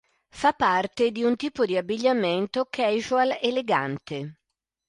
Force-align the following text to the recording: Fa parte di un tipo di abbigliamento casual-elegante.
Fa 0.31 0.51
parte 0.53 1.11
di 1.11 1.21
un 1.21 1.35
tipo 1.35 1.63
di 1.63 1.77
abbigliamento 1.77 2.65
casual-elegante. 2.67 4.37